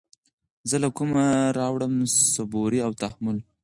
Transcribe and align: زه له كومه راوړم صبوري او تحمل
زه 0.69 0.75
له 0.83 0.89
كومه 0.97 1.23
راوړم 1.57 1.93
صبوري 2.33 2.79
او 2.85 2.91
تحمل 3.01 3.37